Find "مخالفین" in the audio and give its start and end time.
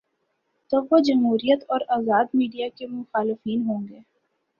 2.87-3.61